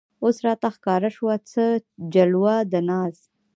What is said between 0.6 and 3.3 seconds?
ښکاره شوه څه جلوه د ناز